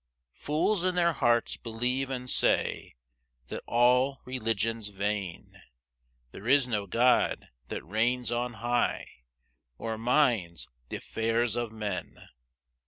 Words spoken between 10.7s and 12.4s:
th' affairs of men."